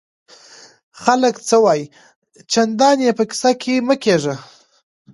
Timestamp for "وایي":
1.63-1.85